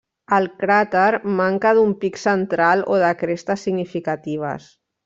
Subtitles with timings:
[0.35, 1.03] El cràter
[1.41, 4.73] manca d'un pic central o de crestes significatives.